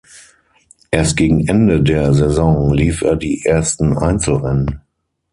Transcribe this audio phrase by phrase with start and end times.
[0.89, 4.81] Erst gegen Ende der Saison lief er die ersten Einzelrennen.